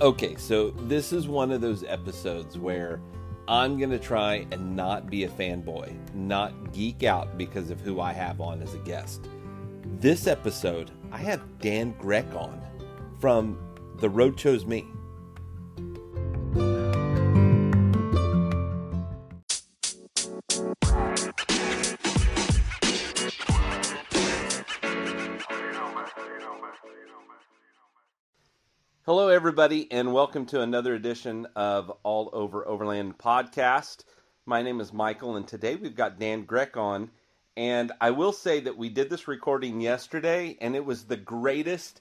[0.00, 3.00] Okay, so this is one of those episodes where
[3.48, 8.00] I'm going to try and not be a fanboy, not geek out because of who
[8.00, 9.28] I have on as a guest.
[9.98, 12.62] This episode, I have Dan Grech on
[13.18, 13.58] from
[13.98, 14.86] The Road Chose Me.
[29.38, 34.02] Everybody, and welcome to another edition of All Over Overland podcast.
[34.44, 37.12] My name is Michael, and today we've got Dan Grech on.
[37.56, 42.00] And I will say that we did this recording yesterday, and it was the greatest,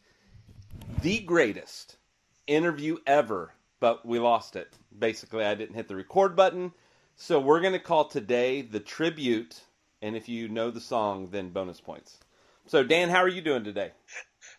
[1.04, 1.98] the greatest
[2.48, 4.74] interview ever, but we lost it.
[4.98, 6.74] Basically, I didn't hit the record button.
[7.18, 9.62] So we're going to call today the tribute,
[10.02, 12.18] and if you know the song, then bonus points.
[12.66, 13.92] So, Dan, how are you doing today?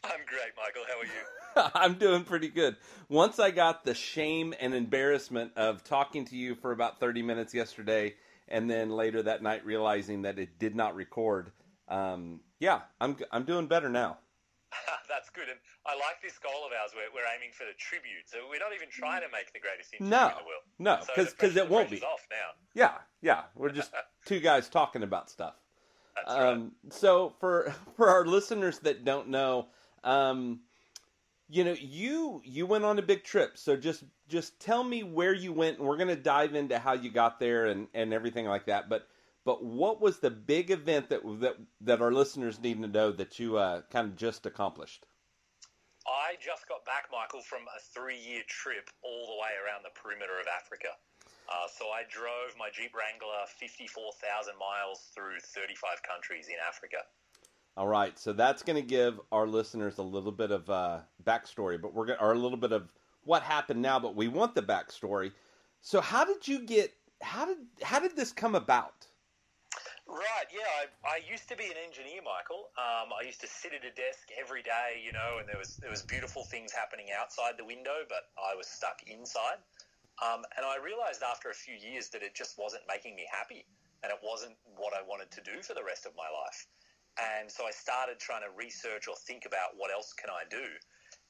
[0.04, 0.84] I'm great, Michael.
[0.86, 1.37] How are you?
[1.74, 2.76] I'm doing pretty good.
[3.08, 7.54] Once I got the shame and embarrassment of talking to you for about 30 minutes
[7.54, 8.14] yesterday,
[8.48, 11.52] and then later that night realizing that it did not record,
[11.88, 14.18] um, yeah, I'm I'm doing better now.
[15.08, 16.90] That's good, and I like this goal of ours.
[16.94, 19.94] We're, we're aiming for the tribute, so we're not even trying to make the greatest
[19.94, 20.62] interview no, in the world.
[20.78, 22.50] No, because because it won't be off now.
[22.74, 23.92] Yeah, yeah, we're just
[24.26, 25.54] two guys talking about stuff.
[26.16, 29.68] That's um, So for for our listeners that don't know,
[30.04, 30.60] um,
[31.48, 33.56] you know, you you went on a big trip.
[33.56, 36.92] So just just tell me where you went, and we're going to dive into how
[36.92, 38.88] you got there and and everything like that.
[38.88, 39.08] But
[39.44, 43.38] but what was the big event that that that our listeners need to know that
[43.38, 45.06] you uh, kind of just accomplished?
[46.06, 50.40] I just got back, Michael, from a three-year trip all the way around the perimeter
[50.40, 50.96] of Africa.
[51.48, 57.04] Uh, so I drove my Jeep Wrangler 54,000 miles through 35 countries in Africa.
[57.78, 61.80] All right, so that's going to give our listeners a little bit of uh, backstory,
[61.80, 62.88] but we're going or a little bit of
[63.22, 64.00] what happened now.
[64.00, 65.30] But we want the backstory.
[65.80, 66.92] So how did you get?
[67.22, 69.06] How did how did this come about?
[70.08, 70.66] Right, yeah,
[71.06, 72.74] I, I used to be an engineer, Michael.
[72.74, 75.78] Um, I used to sit at a desk every day, you know, and there was
[75.78, 79.62] there was beautiful things happening outside the window, but I was stuck inside.
[80.18, 83.62] Um, and I realized after a few years that it just wasn't making me happy,
[84.02, 86.66] and it wasn't what I wanted to do for the rest of my life.
[87.18, 90.62] And so I started trying to research or think about what else can I do.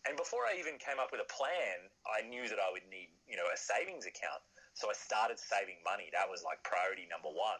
[0.06, 3.08] And before I even came up with a plan, I knew that I would need,
[3.24, 4.44] you know, a savings account.
[4.76, 6.12] So I started saving money.
[6.12, 7.58] That was like priority number one.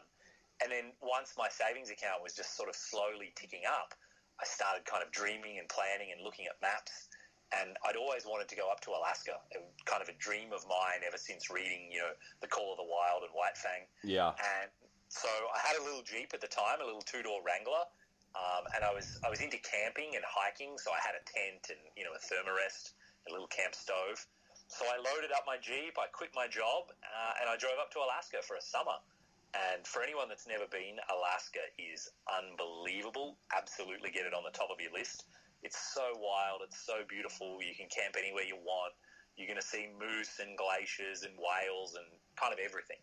[0.63, 3.97] And then once my savings account was just sort of slowly ticking up,
[4.39, 7.11] I started kind of dreaming and planning and looking at maps.
[7.51, 9.41] And I'd always wanted to go up to Alaska.
[9.51, 12.13] It was kind of a dream of mine ever since reading, you know,
[12.45, 13.89] The Call of the Wild and White Fang.
[14.05, 14.37] Yeah.
[14.37, 14.69] And
[15.09, 17.89] so I had a little Jeep at the time, a little two door Wrangler
[18.37, 21.73] um, and I was I was into camping and hiking, so I had a tent
[21.73, 22.93] and you know a thermarest,
[23.25, 24.21] a little camp stove.
[24.69, 27.89] So I loaded up my Jeep, I quit my job, uh, and I drove up
[27.97, 29.01] to Alaska for a summer.
[29.57, 33.41] And for anyone that's never been, Alaska is unbelievable.
[33.49, 35.25] Absolutely get it on the top of your list.
[35.65, 37.57] It's so wild, it's so beautiful.
[37.65, 38.93] You can camp anywhere you want.
[39.33, 42.05] You're going to see moose and glaciers and whales and
[42.37, 43.01] kind of everything.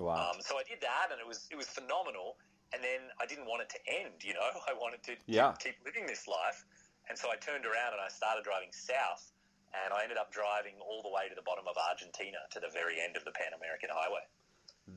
[0.00, 0.32] Wow.
[0.32, 2.40] Um, so I did that, and it was it was phenomenal
[2.72, 4.24] and then I didn't want it to end.
[4.24, 5.54] You know, I wanted to yeah.
[5.58, 6.64] keep living this life,
[7.08, 9.32] and so I turned around and I started driving south,
[9.72, 12.70] and I ended up driving all the way to the bottom of Argentina to the
[12.72, 14.24] very end of the Pan American Highway.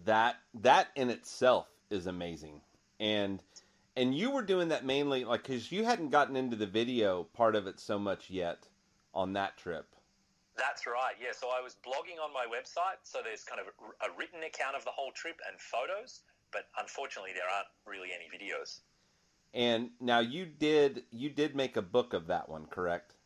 [0.05, 2.61] That that in itself is amazing,
[2.99, 3.41] and
[3.95, 7.55] and you were doing that mainly like because you hadn't gotten into the video part
[7.55, 8.67] of it so much yet
[9.13, 9.87] on that trip.
[10.57, 11.15] That's right.
[11.19, 11.35] Yeah.
[11.35, 13.03] So I was blogging on my website.
[13.03, 16.21] So there's kind of a written account of the whole trip and photos
[16.55, 18.79] but unfortunately, there aren't really any videos.
[19.51, 23.19] And now you did you did make a book of that one, correct?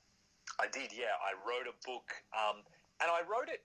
[0.58, 1.14] I did, yeah.
[1.22, 2.66] I wrote a book, um,
[3.00, 3.62] and I wrote it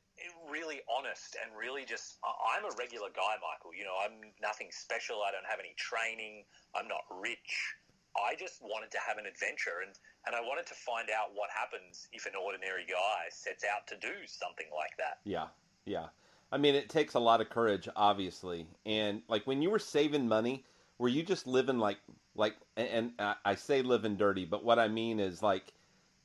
[0.53, 2.21] really honest and really just.
[2.23, 3.73] I'm a regular guy, Michael.
[3.73, 5.25] You know, I'm nothing special.
[5.25, 6.45] I don't have any training.
[6.77, 7.81] I'm not rich.
[8.15, 9.97] I just wanted to have an adventure, and
[10.29, 13.97] and I wanted to find out what happens if an ordinary guy sets out to
[13.97, 15.25] do something like that.
[15.25, 15.49] Yeah,
[15.89, 16.13] yeah.
[16.55, 18.69] I mean, it takes a lot of courage, obviously.
[18.87, 20.65] And like when you were saving money,
[20.99, 21.99] were you just living like
[22.37, 22.55] like?
[22.77, 23.11] And
[23.45, 25.73] I say living dirty, but what I mean is like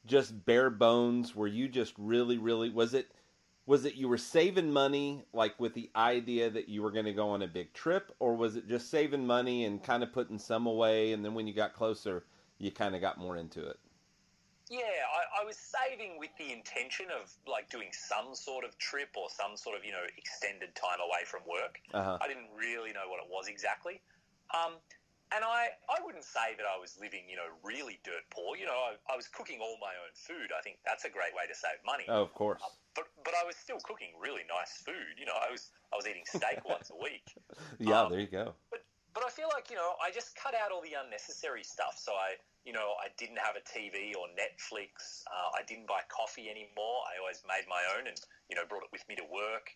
[0.05, 1.35] just bare bones.
[1.35, 2.69] Were you just really, really?
[2.69, 3.07] Was it?
[3.65, 7.13] Was it you were saving money like with the idea that you were going to
[7.13, 10.37] go on a big trip, or was it just saving money and kind of putting
[10.37, 12.23] some away, and then when you got closer,
[12.59, 13.79] you kind of got more into it?
[14.69, 19.09] Yeah, I, I, was saving with the intention of like doing some sort of trip
[19.17, 21.81] or some sort of you know extended time away from work.
[21.89, 22.21] Uh-huh.
[22.21, 23.97] I didn't really know what it was exactly.
[24.53, 24.77] Um,
[25.33, 28.57] and I, I wouldn't say that I was living, you know, really dirt poor.
[28.57, 30.49] You know, I, I was cooking all my own food.
[30.53, 32.05] I think that's a great way to save money.
[32.09, 32.61] Oh, of course.
[32.61, 35.17] Uh, but but I was still cooking really nice food.
[35.17, 37.25] You know, I was I was eating steak once a week.
[37.77, 38.53] Yeah, um, there you go.
[38.69, 41.97] But but I feel like you know I just cut out all the unnecessary stuff.
[41.97, 42.37] So I
[42.69, 45.25] you know I didn't have a TV or Netflix.
[45.25, 47.01] Uh, I didn't buy coffee anymore.
[47.09, 49.73] I always made my own and you know brought it with me to work.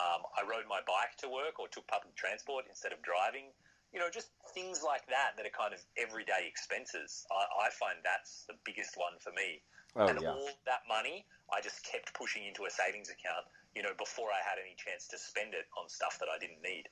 [0.00, 3.52] Um, I rode my bike to work or took public transport instead of driving
[3.92, 7.26] you know, just things like that that are kind of everyday expenses.
[7.30, 9.62] I, I find that's the biggest one for me.
[9.96, 10.30] Oh, and yeah.
[10.30, 14.38] all that money, I just kept pushing into a savings account, you know, before I
[14.48, 16.84] had any chance to spend it on stuff that I didn't need.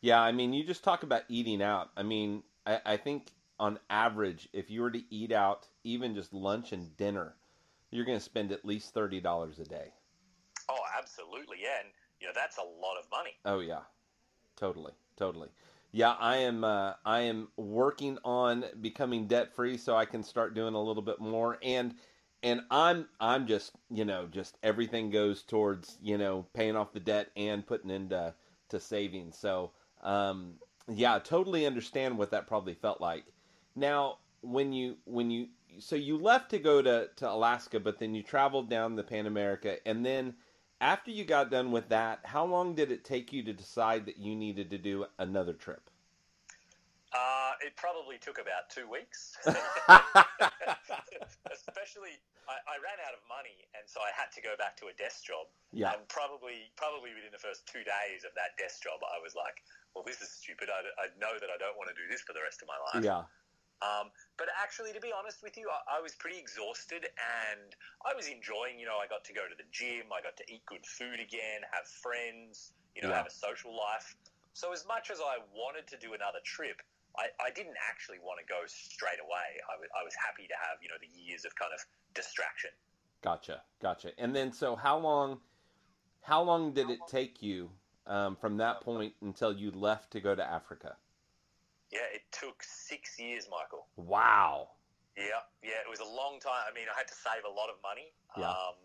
[0.00, 1.90] Yeah, I mean, you just talk about eating out.
[1.96, 3.28] I mean, I, I think
[3.58, 7.34] on average, if you were to eat out, even just lunch and dinner,
[7.90, 9.92] you're going to spend at least thirty dollars a day.
[10.68, 11.88] Oh, absolutely, yeah, and
[12.20, 13.36] you know that's a lot of money.
[13.44, 13.80] Oh yeah,
[14.56, 15.48] totally, totally.
[15.92, 16.64] Yeah, I am.
[16.64, 21.02] Uh, I am working on becoming debt free so I can start doing a little
[21.02, 21.58] bit more.
[21.62, 21.94] And
[22.42, 27.00] and I'm I'm just you know just everything goes towards you know paying off the
[27.00, 28.34] debt and putting into
[28.68, 29.38] to savings.
[29.38, 29.72] So
[30.02, 30.54] um,
[30.88, 33.24] yeah, totally understand what that probably felt like.
[33.78, 35.48] Now when you when you
[35.78, 39.26] so you left to go to to Alaska, but then you traveled down the Pan
[39.26, 40.34] America, and then
[40.80, 44.18] after you got done with that, how long did it take you to decide that
[44.18, 45.90] you needed to do another trip?
[47.10, 49.34] Uh, it probably took about two weeks.
[51.48, 54.92] Especially, I, I, ran out of money, and so I had to go back to
[54.92, 55.48] a desk job.
[55.72, 55.96] Yeah.
[55.96, 59.64] And probably, probably within the first two days of that desk job, I was like,
[59.96, 60.68] "Well, this is stupid.
[60.68, 62.76] I, I know that I don't want to do this for the rest of my
[62.92, 63.24] life." Yeah.
[63.78, 67.70] Um, but actually, to be honest with you, I, I, was pretty exhausted and
[68.02, 70.46] I was enjoying, you know, I got to go to the gym, I got to
[70.50, 73.22] eat good food again, have friends, you know, yeah.
[73.22, 74.18] have a social life.
[74.50, 76.82] So, as much as I wanted to do another trip,
[77.14, 79.62] I, I didn't actually want to go straight away.
[79.70, 81.78] I, w- I was happy to have, you know, the years of kind of
[82.14, 82.70] distraction.
[83.22, 84.10] Gotcha, gotcha.
[84.18, 85.38] And then, so how long,
[86.22, 87.70] how long did it take you
[88.06, 90.96] um, from that point until you left to go to Africa?
[91.90, 93.86] Yeah, it took six years, Michael.
[93.96, 94.68] Wow.
[95.16, 96.62] Yeah, yeah, it was a long time.
[96.70, 98.54] I mean, I had to save a lot of money, yeah.
[98.54, 98.78] um,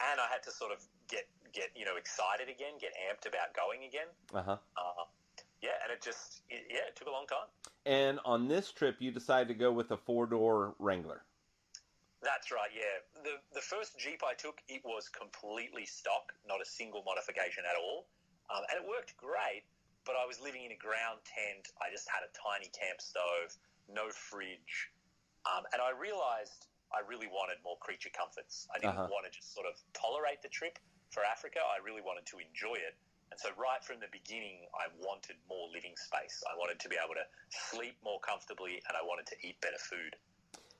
[0.00, 3.52] and I had to sort of get get you know excited again, get amped about
[3.52, 4.08] going again.
[4.32, 4.56] Uh-huh.
[4.56, 5.04] Uh,
[5.60, 7.52] yeah, and it just it, yeah, it took a long time.
[7.84, 11.22] And on this trip, you decided to go with a four door Wrangler.
[12.22, 12.72] That's right.
[12.72, 17.64] Yeah, the the first Jeep I took, it was completely stock, not a single modification
[17.68, 18.06] at all,
[18.48, 19.68] um, and it worked great
[20.06, 21.74] but I was living in a ground tent.
[21.82, 23.50] I just had a tiny camp stove,
[23.90, 24.94] no fridge,
[25.44, 28.70] um, and I realized I really wanted more creature comforts.
[28.70, 29.10] I didn't uh-huh.
[29.10, 30.78] want to just sort of tolerate the trip
[31.10, 31.58] for Africa.
[31.58, 32.94] I really wanted to enjoy it.
[33.34, 36.42] And so, right from the beginning, I wanted more living space.
[36.46, 39.82] I wanted to be able to sleep more comfortably, and I wanted to eat better
[39.82, 40.14] food.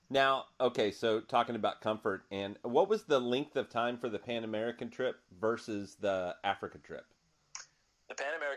[0.08, 4.20] Now, okay, so talking about comfort, and what was the length of time for the
[4.20, 7.06] Pan American trip versus the Africa trip?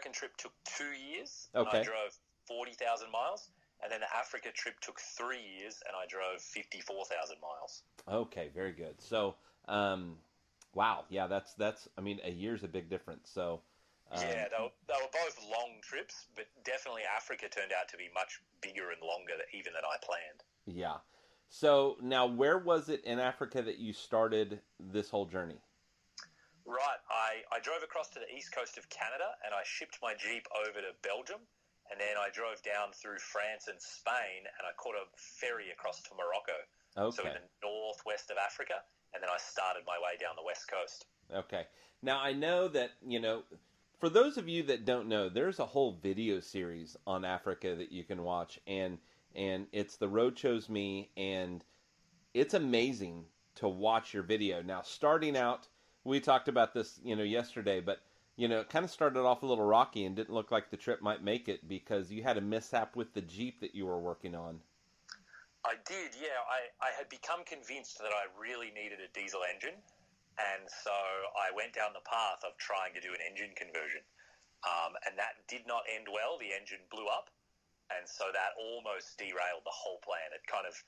[0.09, 1.47] American trip took two years.
[1.55, 1.79] Okay.
[1.79, 2.17] I drove
[2.47, 3.49] 40,000 miles.
[3.81, 7.83] And then the Africa trip took three years, and I drove 54,000 miles.
[8.09, 8.95] Okay, very good.
[8.99, 9.35] So,
[9.69, 10.17] um,
[10.73, 11.87] wow, yeah, that's that's.
[11.97, 13.31] I mean, a year's a big difference.
[13.33, 13.61] So,
[14.11, 17.97] um, yeah, they were, they were both long trips, but definitely Africa turned out to
[17.97, 20.43] be much bigger and longer even than I planned.
[20.65, 20.97] Yeah.
[21.47, 25.61] So now, where was it in Africa that you started this whole journey?
[26.69, 27.01] Right.
[27.09, 30.45] I, I drove across to the east coast of Canada and I shipped my Jeep
[30.53, 31.41] over to Belgium.
[31.89, 35.97] And then I drove down through France and Spain and I caught a ferry across
[36.05, 36.53] to Morocco.
[36.93, 37.15] Okay.
[37.17, 38.85] So in the northwest of Africa.
[39.17, 41.09] And then I started my way down the west coast.
[41.33, 41.65] Okay.
[42.05, 43.41] Now I know that, you know,
[43.97, 47.91] for those of you that don't know, there's a whole video series on Africa that
[47.91, 48.99] you can watch and
[49.33, 51.63] and it's the road chose me and
[52.35, 54.61] it's amazing to watch your video.
[54.61, 55.67] Now starting out
[56.03, 58.01] we talked about this, you know, yesterday, but
[58.39, 60.79] you know, it kind of started off a little rocky and didn't look like the
[60.79, 63.99] trip might make it because you had a mishap with the Jeep that you were
[63.99, 64.63] working on.
[65.67, 66.39] I did, yeah.
[66.47, 69.75] I, I had become convinced that I really needed a diesel engine,
[70.39, 70.95] and so
[71.35, 74.07] I went down the path of trying to do an engine conversion.
[74.63, 76.39] Um, and that did not end well.
[76.39, 77.27] The engine blew up,
[77.91, 80.31] and so that almost derailed the whole plan.
[80.31, 80.79] It kind of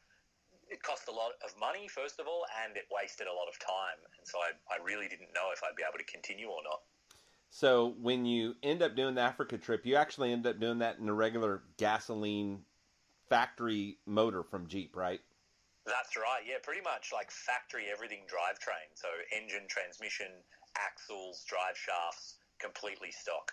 [0.71, 3.59] it cost a lot of money, first of all, and it wasted a lot of
[3.59, 3.99] time.
[4.17, 6.79] And so I, I really didn't know if I'd be able to continue or not.
[7.49, 10.99] So when you end up doing the Africa trip, you actually end up doing that
[10.99, 12.59] in a regular gasoline
[13.27, 15.19] factory motor from Jeep, right?
[15.85, 16.41] That's right.
[16.47, 18.87] Yeah, pretty much like factory everything drivetrain.
[18.95, 20.27] So engine, transmission,
[20.77, 23.51] axles, drive shafts, completely stock.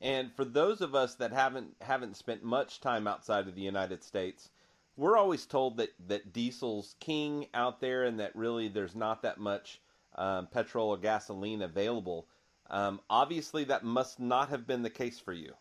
[0.00, 4.02] And for those of us that haven't haven't spent much time outside of the United
[4.02, 4.48] States,
[5.00, 9.38] we're always told that that diesel's king out there, and that really there's not that
[9.38, 9.80] much
[10.14, 12.28] um, petrol or gasoline available.
[12.68, 15.54] Um, obviously, that must not have been the case for you.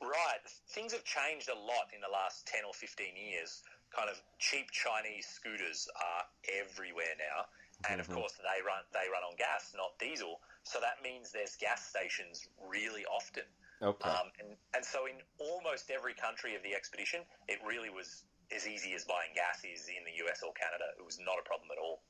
[0.00, 0.40] Right.
[0.68, 3.62] Things have changed a lot in the last 10 or 15 years.
[3.94, 7.46] Kind of cheap Chinese scooters are everywhere now.
[7.88, 8.00] And Mm-hmm.
[8.00, 10.40] of course, they run they run on gas, not diesel.
[10.64, 13.44] So that means there's gas stations really often.
[13.82, 14.08] Okay.
[14.08, 18.66] Um, and, and so in almost every country of the expedition, it really was as
[18.66, 20.84] easy as buying gas is in the US or Canada.
[20.98, 22.02] It was not a problem at all.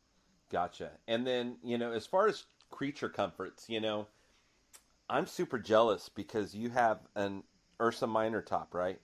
[0.51, 0.91] Gotcha.
[1.07, 4.07] And then, you know, as far as creature comforts, you know,
[5.09, 7.43] I'm super jealous because you have an
[7.81, 9.01] Ursa Minor top, right?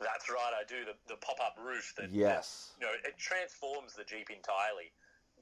[0.00, 0.84] That's right, I do.
[0.84, 2.72] The, the pop up roof that, Yes.
[2.80, 4.92] you know, it transforms the Jeep entirely.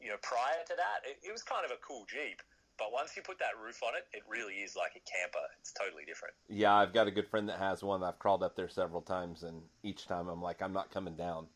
[0.01, 2.43] You know, prior to that, it, it was kind of a cool Jeep,
[2.79, 5.45] but once you put that roof on it, it really is like a camper.
[5.61, 6.35] It's totally different.
[6.49, 8.03] Yeah, I've got a good friend that has one.
[8.03, 11.47] I've crawled up there several times, and each time I'm like, I'm not coming down.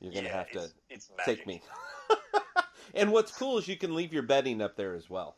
[0.00, 1.62] You're going to yeah, have to it's, take me.
[2.94, 5.36] and what's cool is you can leave your bedding up there as well.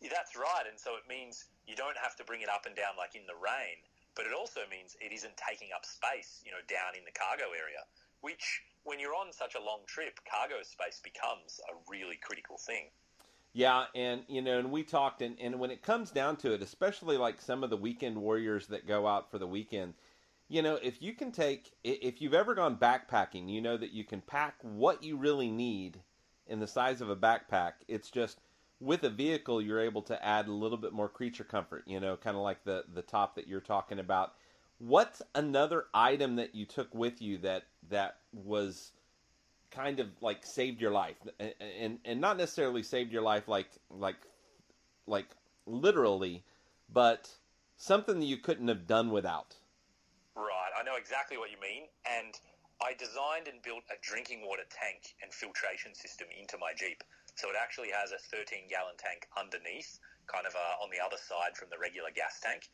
[0.00, 2.76] Yeah, that's right, and so it means you don't have to bring it up and
[2.76, 3.82] down like in the rain,
[4.14, 7.50] but it also means it isn't taking up space, you know, down in the cargo
[7.52, 7.82] area,
[8.20, 12.88] which when you're on such a long trip, cargo space becomes a really critical thing.
[13.56, 16.60] Yeah, and you know, and we talked, and, and when it comes down to it,
[16.60, 19.94] especially like some of the weekend warriors that go out for the weekend,
[20.46, 24.04] you know, if you can take, if you've ever gone backpacking, you know that you
[24.04, 26.00] can pack what you really need
[26.46, 27.72] in the size of a backpack.
[27.88, 28.40] It's just
[28.78, 32.14] with a vehicle, you're able to add a little bit more creature comfort, you know,
[32.14, 34.34] kind of like the the top that you're talking about.
[34.76, 38.92] What's another item that you took with you that that was
[39.70, 41.16] kind of like saved your life.
[41.38, 44.16] And, and and not necessarily saved your life like like
[45.06, 45.26] like
[45.66, 46.44] literally
[46.92, 47.30] but
[47.76, 49.56] something that you couldn't have done without.
[50.36, 52.38] Right, I know exactly what you mean, and
[52.82, 57.02] I designed and built a drinking water tank and filtration system into my Jeep.
[57.36, 61.16] So it actually has a 13 gallon tank underneath, kind of uh, on the other
[61.16, 62.68] side from the regular gas tank,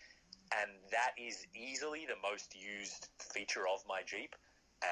[0.60, 4.34] and that is easily the most used feature of my Jeep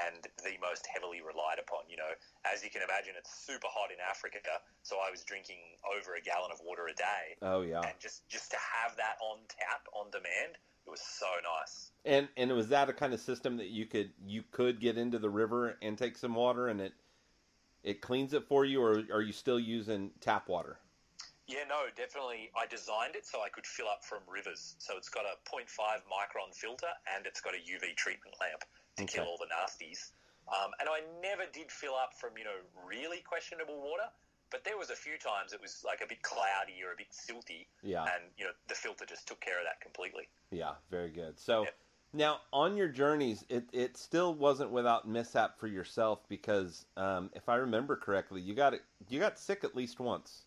[0.07, 1.85] and the most heavily relied upon.
[1.89, 2.13] You know,
[2.47, 4.41] as you can imagine, it's super hot in Africa,
[4.83, 8.29] so I was drinking over a gallon of water a day, oh yeah and just
[8.29, 10.57] just to have that on tap on demand,
[10.87, 11.91] it was so nice.
[12.05, 15.19] and and was that a kind of system that you could you could get into
[15.19, 16.93] the river and take some water and it
[17.83, 20.79] it cleans it for you or are you still using tap water
[21.49, 22.51] Yeah, no, definitely.
[22.55, 24.77] I designed it so I could fill up from rivers.
[24.79, 25.67] So it's got a 0.5
[26.07, 28.63] micron filter and it's got a UV treatment lamp
[28.97, 29.19] to Okay.
[29.19, 30.13] kill all the nasties.
[30.49, 34.11] Um, and I never did fill up from, you know, really questionable water.
[34.51, 37.11] But there was a few times it was like a bit cloudy or a bit
[37.13, 40.29] silty, yeah and you know the filter just took care of that completely.
[40.51, 41.39] Yeah, very good.
[41.39, 41.75] So Yep.
[42.15, 47.49] now on your journeys, it, it still wasn't without mishap for yourself because um, if
[47.49, 50.43] I remember correctly, you got it, you got sick at least once.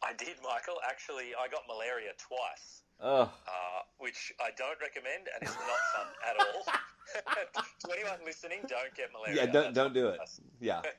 [0.00, 0.78] I did, Michael.
[0.88, 6.06] Actually, I got malaria twice, Oh, uh, which I don't recommend, and it's not fun
[6.30, 6.62] at all.
[7.84, 9.36] to anyone listening, don't get malaria.
[9.36, 10.20] yeah, don't That's don't do it.
[10.60, 10.82] Yeah.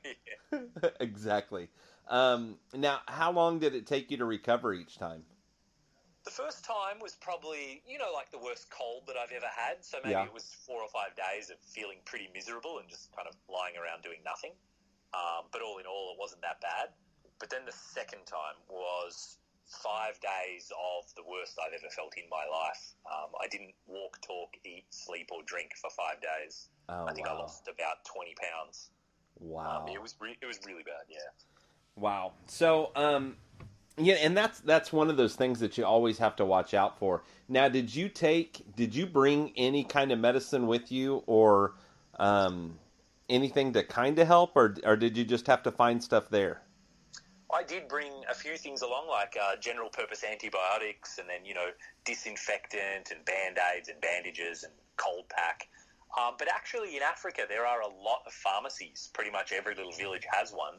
[0.52, 0.60] Yeah.
[1.00, 1.68] exactly.
[2.08, 5.22] Um, now, how long did it take you to recover each time?
[6.24, 9.84] The first time was probably, you know, like the worst cold that I've ever had.
[9.84, 10.24] So maybe Yeah.
[10.24, 13.76] it was four or five days of feeling pretty miserable and just kind of lying
[13.76, 14.52] around doing nothing.
[15.14, 16.90] Um, but all in all, it wasn't that bad.
[17.38, 19.38] But then the second time was
[19.70, 22.94] five days of the worst I've ever felt in my life.
[23.06, 26.68] Um, I didn't walk, talk, eat, sleep, or drink for five days.
[26.88, 28.90] Oh, I think I lost about 20 pounds.
[29.38, 29.84] Wow.
[29.86, 31.18] Um, it was re- it was really bad, yeah.
[31.96, 32.32] Wow.
[32.46, 33.36] So, um,
[33.96, 36.98] yeah, and that's that's one of those things that you always have to watch out
[36.98, 37.22] for.
[37.48, 38.74] Now, did you take?
[38.76, 41.74] Did you bring any kind of medicine with you, or
[42.18, 42.78] um,
[43.28, 46.62] anything to kind of help, or or did you just have to find stuff there?
[47.54, 51.54] I did bring a few things along, like uh, general purpose antibiotics, and then you
[51.54, 51.68] know
[52.04, 55.68] disinfectant and band aids and bandages and cold pack.
[56.18, 59.10] Um, but actually, in Africa, there are a lot of pharmacies.
[59.14, 60.74] Pretty much every little village has one.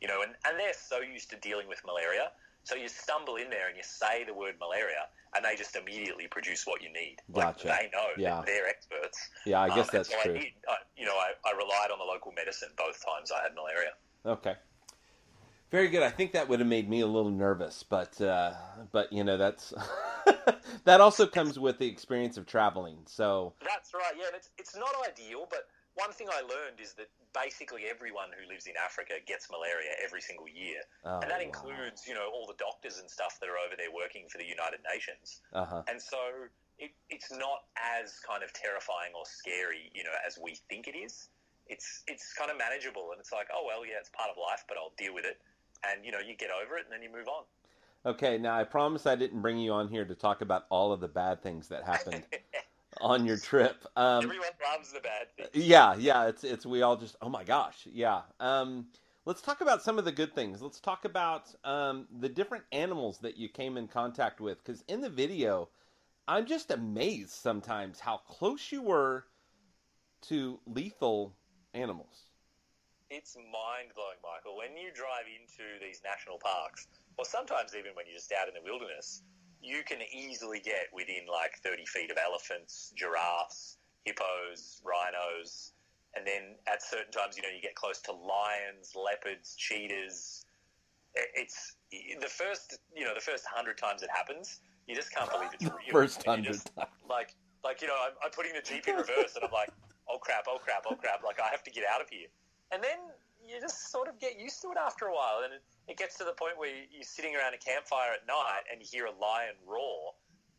[0.00, 2.30] You know, and, and they're so used to dealing with malaria.
[2.64, 6.26] So you stumble in there and you say the word malaria, and they just immediately
[6.28, 7.16] produce what you need.
[7.32, 7.68] Gotcha.
[7.68, 8.08] Like, they know.
[8.18, 8.42] Yeah.
[8.44, 9.18] They're experts.
[9.44, 10.34] Yeah, I guess Um, that's so true.
[10.34, 13.42] I did, I, you know, I, I relied on the local medicine both times I
[13.42, 13.92] had malaria.
[14.26, 14.56] Okay.
[15.70, 16.02] Very good.
[16.02, 18.52] I think that would have made me a little nervous, but uh,
[18.92, 19.74] but you know that's
[20.84, 22.98] that also comes with the experience of traveling.
[23.06, 24.14] So That's right.
[24.16, 28.28] Yeah, and it's it's not ideal, but one thing I learned is that basically everyone
[28.38, 31.46] who lives in Africa gets malaria every single year, Oh, and that wow.
[31.50, 34.46] includes you know all the doctors and stuff that are over there working for the
[34.46, 35.42] United Nations.
[35.52, 35.82] Uh-huh.
[35.88, 36.46] And so
[36.78, 40.94] it, it's not as kind of terrifying or scary, you know, as we think it
[40.96, 41.28] is.
[41.66, 44.62] It's it's kind of manageable, and it's like, oh well, yeah, it's part of life,
[44.68, 45.42] but I'll deal with it,
[45.92, 47.44] and you know, you get over it, and then you move on.
[48.04, 51.00] Okay, now I promise I didn't bring you on here to talk about all of
[51.00, 52.22] the bad things that happened
[53.00, 53.84] on your trip.
[53.96, 55.50] Um, Everyone loves the bad things.
[55.54, 58.22] yeah, yeah, it's it's we all just oh my gosh, yeah.
[58.38, 58.86] Um,
[59.24, 60.62] let's talk about some of the good things.
[60.62, 65.00] Let's talk about um, the different animals that you came in contact with because in
[65.00, 65.68] the video,
[66.28, 69.24] I'm just amazed sometimes how close you were
[70.22, 71.34] to lethal
[71.74, 72.25] animals.
[73.10, 74.58] It's mind blowing, Michael.
[74.58, 78.54] When you drive into these national parks, or sometimes even when you're just out in
[78.54, 79.22] the wilderness,
[79.62, 85.72] you can easily get within like 30 feet of elephants, giraffes, hippos, rhinos,
[86.14, 90.44] and then at certain times, you know, you get close to lions, leopards, cheetahs.
[91.14, 95.50] It's the first, you know, the first hundred times it happens, you just can't believe
[95.54, 95.90] it's real.
[95.90, 96.90] First hundred just- times.
[97.08, 97.34] like
[97.64, 99.70] like you know I'm, I'm putting the jeep in reverse and i'm like
[100.08, 102.28] oh crap oh crap oh crap like i have to get out of here
[102.76, 103.00] and then
[103.40, 105.40] you just sort of get used to it after a while.
[105.48, 108.68] And it, it gets to the point where you're sitting around a campfire at night
[108.68, 110.12] and you hear a lion roar.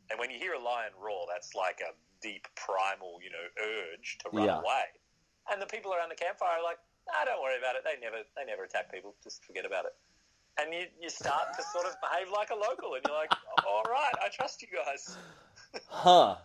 [0.09, 4.17] And when you hear a lion roar that's like a deep primal you know urge
[4.25, 4.57] to run Yeah.
[4.65, 4.89] away.
[5.53, 7.85] And the people around the campfire are like nah, don't worry about it.
[7.85, 9.13] They never they never attack people.
[9.21, 9.93] Just forget about it.
[10.57, 13.29] And you, you start to sort of behave like a local and you're like
[13.61, 14.15] oh, all right.
[14.25, 15.17] I trust you guys.
[15.85, 16.37] Huh.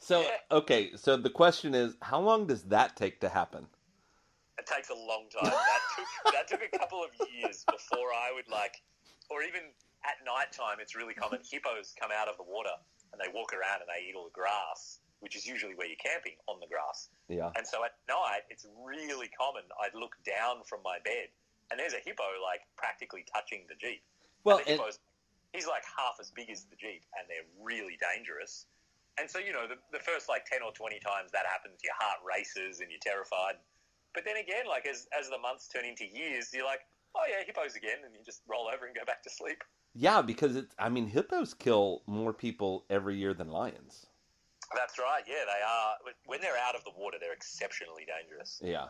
[0.00, 0.56] So Yeah.
[0.58, 3.68] okay, so the question is, how long does that take to happen?
[4.70, 5.50] It takes a long time.
[5.50, 8.78] That took that took a couple of years before I would like,
[9.28, 9.74] or even
[10.06, 11.40] at night time, it's really common.
[11.42, 12.72] Hippos come out of the water
[13.12, 16.00] and they walk around and they eat all the grass, which is usually where you're
[16.00, 17.10] camping on the grass.
[17.28, 17.50] Yeah.
[17.58, 19.66] And so at night, it's really common.
[19.82, 21.34] I'd look down from my bed
[21.70, 24.02] and there's a hippo like practically touching the jeep.
[24.44, 24.98] Well, and the hippo's,
[25.52, 28.66] he's like half as big as the jeep, and they're really dangerous.
[29.18, 31.94] And so, you know, the, the first like 10 or 20 times that happens, your
[31.98, 33.58] heart races and you're terrified.
[34.14, 36.80] But then again, like as, as the months turn into years, you're like,
[37.14, 39.62] oh yeah, hippos again, and you just roll over and go back to sleep.
[39.94, 44.06] yeah, because it's I mean hippos kill more people every year than lions.
[44.74, 46.12] That's right, yeah, they are.
[46.26, 48.60] When they're out of the water, they're exceptionally dangerous.
[48.64, 48.86] Yeah.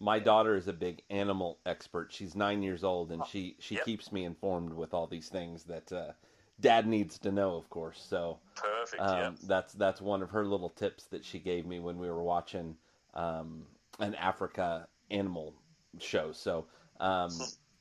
[0.00, 2.12] My daughter is a big animal expert.
[2.12, 3.84] She's nine years old, and she she Yep.
[3.84, 6.12] keeps me informed with all these things that uh,
[6.58, 8.04] Dad needs to know, of course.
[8.08, 9.30] So Perfect, um, yeah.
[9.44, 12.76] that's that's one of her little tips that she gave me when we were watching
[13.14, 13.64] um,
[13.98, 15.54] an Africa animal
[16.00, 16.32] show.
[16.32, 16.66] So
[17.00, 17.30] um,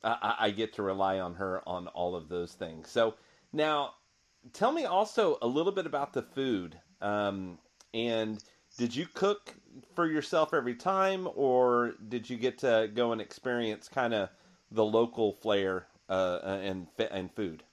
[0.04, 2.90] I, I- get to rely on her on all of those things.
[2.90, 3.16] So
[3.54, 3.96] now,
[4.54, 6.80] tell me also a little bit about the food.
[7.02, 7.60] Um,
[7.94, 8.44] and
[8.78, 9.56] did you cook
[9.96, 14.30] for yourself every time, or did you get to go and experience kind of
[14.72, 17.64] the local flair uh, and and food?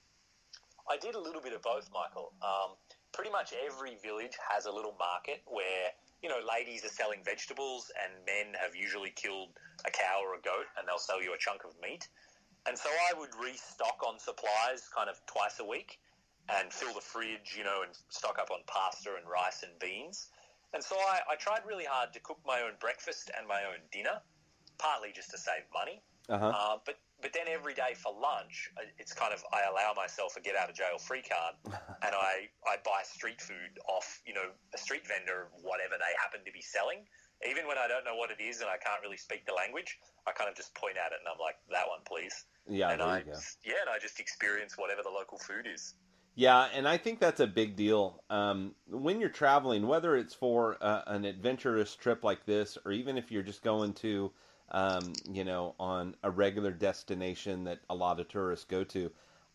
[0.89, 2.33] I did a little bit of both, Michael.
[2.41, 2.75] Um,
[3.13, 5.91] pretty much every village has a little market where
[6.21, 9.49] you know ladies are selling vegetables, and men have usually killed
[9.85, 12.07] a cow or a goat, and they'll sell you a chunk of meat.
[12.67, 15.99] And so I would restock on supplies kind of twice a week,
[16.49, 20.29] and fill the fridge, you know, and stock up on pasta and rice and beans.
[20.73, 23.81] And so I, I tried really hard to cook my own breakfast and my own
[23.91, 24.21] dinner,
[24.77, 26.01] partly just to save money.
[26.27, 26.53] Uh huh.
[26.55, 30.35] Uh, but but then every day for lunch, uh, it's kind of I allow myself
[30.37, 31.55] a get out of jail free card,
[32.03, 36.41] and I, I buy street food off you know a street vendor, whatever they happen
[36.45, 37.05] to be selling.
[37.47, 39.97] Even when I don't know what it is and I can't really speak the language,
[40.27, 42.35] I kind of just point at it and I'm like, that one, please.
[42.67, 43.23] Yeah, and I
[43.63, 45.95] yeah, and I just experience whatever the local food is.
[46.35, 48.23] Yeah, and I think that's a big deal.
[48.29, 53.17] Um, when you're traveling, whether it's for uh, an adventurous trip like this, or even
[53.17, 54.31] if you're just going to,
[54.71, 59.11] um, you know, on a regular destination that a lot of tourists go to,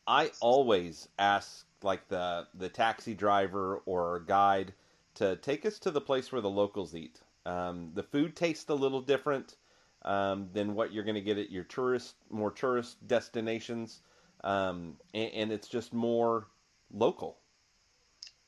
[0.07, 4.73] I always ask like the the taxi driver or guide
[5.15, 7.21] to take us to the place where the locals eat.
[7.47, 9.57] Um, the food tastes a little different
[10.03, 14.01] um, than what you're going to get at your tourist, more tourist destinations,
[14.43, 16.49] um, and, and it's just more
[16.93, 17.39] local.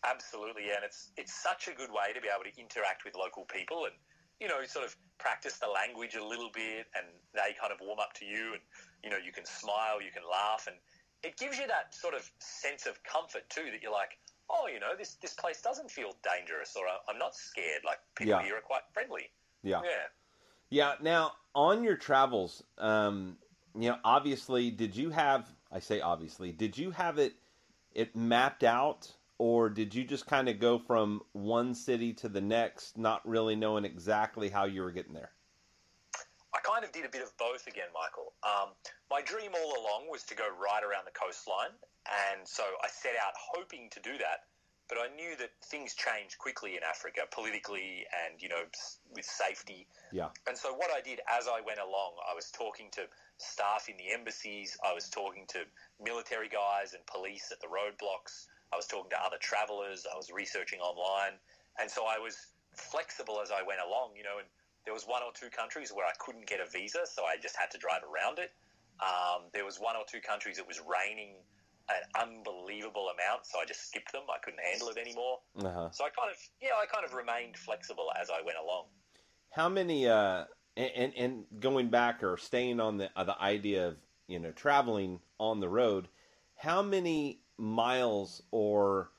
[0.05, 3.45] Absolutely, and it's it's such a good way to be able to interact with local
[3.45, 3.95] people and
[4.41, 7.99] you know sort of practice the language a little bit, and they kind of warm
[7.99, 8.63] up to you, and
[9.03, 10.77] you know you can smile, you can laugh, and
[11.23, 14.19] it gives you that sort of sense of comfort too that you're like,
[14.51, 17.83] oh, you know, this this place doesn't feel dangerous, or I'm not scared.
[17.85, 18.43] Like people Yeah.
[18.43, 19.31] here are quite friendly.
[19.63, 19.81] Yeah.
[19.83, 20.07] Yeah.
[20.71, 20.95] Yeah.
[21.01, 23.39] Now, on your travels, um,
[23.75, 25.49] you know, obviously, did you have?
[25.73, 27.35] I say obviously, did you have it
[27.93, 32.41] it mapped out, or did you just kind of go from one city to the
[32.41, 35.33] next, not really knowing exactly how you were getting there?
[36.55, 38.33] I kind of did a bit of both again, Michael.
[38.41, 38.73] Um,
[39.11, 41.77] my dream all along was to go right around the coastline,
[42.33, 44.49] and so I set out hoping to do that.
[44.89, 48.63] But I knew that things change quickly in Africa, politically and you know
[49.15, 49.87] with safety.
[50.13, 50.29] Yeah.
[50.47, 53.03] And so what I did as I went along, I was talking to
[53.37, 55.67] staff in the embassies, I was talking to
[56.01, 60.31] military guys and police at the roadblocks, I was talking to other travelers, I was
[60.31, 61.39] researching online,
[61.81, 62.37] and so I was
[62.75, 64.47] flexible as I went along, you know, and
[64.85, 67.57] there was one or two countries where I couldn't get a visa, so I just
[67.57, 68.53] had to drive around it.
[69.01, 71.35] Um, there was one or two countries it was raining
[71.89, 74.23] an unbelievable amount, so I just skipped them.
[74.33, 75.39] I couldn't handle it anymore.
[75.59, 75.91] Uh-huh.
[75.91, 78.87] So I kind of, yeah, I kind of remained flexible as I went along.
[79.51, 80.09] How many?
[80.09, 80.45] Uh,
[80.77, 85.21] and and going back or staying on the uh, the idea of you know traveling
[85.39, 86.09] on the road,
[86.57, 89.11] how many miles or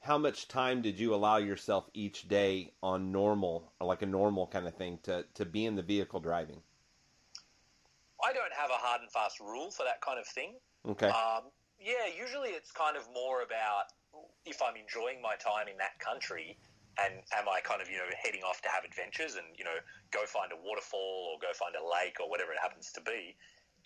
[0.00, 4.46] how much time did you allow yourself each day on normal, or like a normal
[4.46, 6.60] kind of thing, to, to be in the vehicle driving?
[8.22, 10.54] I don't have a hard and fast rule for that kind of thing.
[10.86, 11.08] Okay.
[11.08, 11.48] Um,
[11.80, 13.92] yeah, usually it's kind of more about
[14.44, 16.56] if I'm enjoying my time in that country
[17.00, 19.80] and am I kind of, you know, heading off to have adventures and, you know,
[20.12, 23.34] go find a waterfall or go find a lake or whatever it happens to be.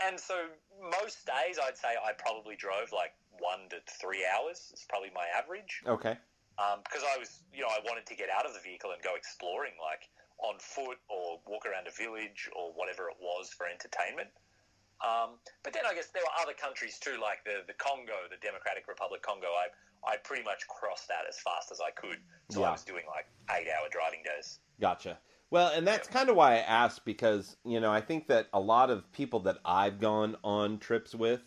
[0.05, 0.35] And so
[0.79, 4.71] most days I'd say I probably drove like one to three hours.
[4.73, 5.83] It's probably my average.
[5.87, 6.17] Okay.
[6.59, 8.99] Um, because I was, you know, I wanted to get out of the vehicle and
[9.03, 10.11] go exploring, like
[10.43, 14.31] on foot or walk around a village or whatever it was for entertainment.
[14.99, 18.43] Um, but then I guess there were other countries too, like the, the Congo, the
[18.43, 19.47] Democratic Republic Congo.
[19.47, 19.71] I
[20.07, 22.19] I pretty much crossed that as fast as I could,
[22.51, 22.69] so Yeah.
[22.69, 24.61] I was doing like eight hour driving days.
[24.81, 25.19] Gotcha.
[25.51, 28.61] Well, and that's kind of why I asked because, you know, I think that a
[28.61, 31.41] lot of people that I've gone on trips with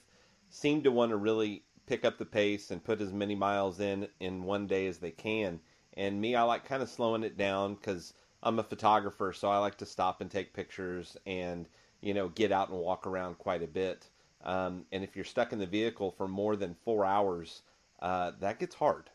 [0.50, 4.08] seem to want to really pick up the pace and put as many miles in
[4.22, 5.60] in one day as they can.
[5.98, 9.58] And me, I like kind of slowing it down because I'm a photographer, so I
[9.58, 11.68] like to stop and take pictures and,
[12.00, 14.08] you know, get out and walk around quite a bit.
[14.46, 17.62] Um, and if you're stuck in the vehicle for more than four hours,
[18.02, 19.10] uh, that gets hard.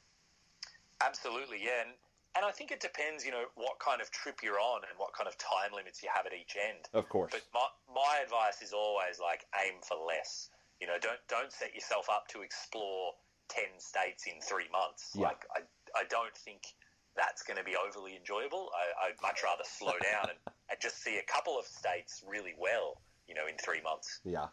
[1.00, 1.80] Absolutely, yeah.
[1.80, 1.94] And,
[2.36, 5.14] and I think it depends, you know, what kind of trip you're on and what
[5.14, 6.90] kind of time limits you have at each end.
[6.92, 7.32] Of course.
[7.32, 10.50] But my, my advice is always like aim for less.
[10.80, 13.12] You know, don't don't set yourself up to explore
[13.48, 15.12] ten states in three months.
[15.14, 15.28] Yeah.
[15.28, 15.60] Like I,
[15.96, 16.62] I don't think
[17.16, 18.70] that's going to be overly enjoyable.
[18.76, 20.38] I, I'd much rather slow down and,
[20.70, 23.00] and just see a couple of states really well.
[23.28, 24.20] You know, in three months.
[24.24, 24.46] Yeah.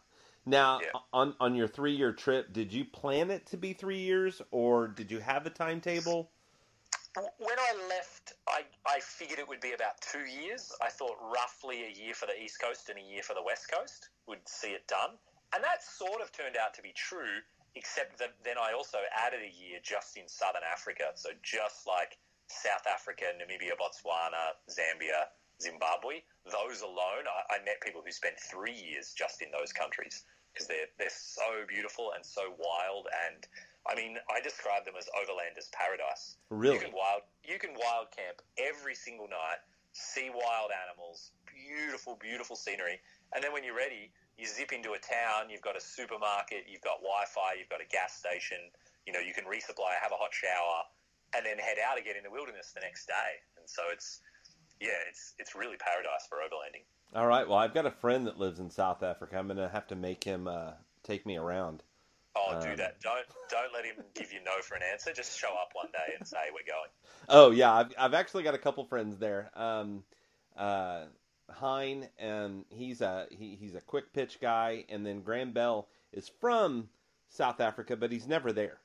[0.46, 0.98] Now, Yeah.
[1.12, 4.88] on on your three year trip, did you plan it to be three years, or
[4.88, 6.30] did you have a timetable?
[7.16, 10.72] When I left, I, I figured it would be about two years.
[10.82, 13.70] I thought roughly a year for the East Coast and a year for the West
[13.70, 15.10] Coast would see it done.
[15.52, 17.42] And that sort of turned out to be true,
[17.74, 21.12] except that then I also added a year just in Southern Africa.
[21.14, 25.30] So just like South Africa, Namibia, Botswana, Zambia,
[25.60, 30.24] Zimbabwe, those alone, I, I met people who spent three years just in those countries
[30.52, 33.46] because they're, they're so beautiful and so wild and
[33.84, 36.36] I mean, I describe them as overlanders' paradise.
[36.48, 36.76] Really?
[36.76, 39.60] You can wild you can wild camp every single night,
[39.92, 42.98] see wild animals, beautiful, beautiful scenery,
[43.34, 45.50] and then when you're ready, you zip into a town.
[45.50, 48.58] You've got a supermarket, you've got Wi-Fi, you've got a gas station.
[49.06, 50.84] You know, you can resupply, have a hot shower,
[51.36, 53.38] and then head out again in the wilderness the next day.
[53.58, 54.20] And so it's
[54.80, 56.84] yeah, it's it's really paradise for overlanding.
[57.14, 57.48] All right.
[57.48, 59.38] Well, I've got a friend that lives in South Africa.
[59.38, 61.82] I'm gonna have to make him uh, take me around.
[62.36, 63.00] Oh, do Um, that!
[63.00, 65.12] Don't don't let him give you no for an answer.
[65.12, 66.90] Just show up one day and say we're going.
[67.28, 69.50] Oh yeah, I've I've actually got a couple friends there.
[69.54, 70.02] Um,
[70.56, 71.04] uh,
[71.50, 76.30] Hein, and he's a he, he's a quick pitch guy, and then Graeme Bell is
[76.40, 76.88] from
[77.28, 78.78] South Africa, but he's never there.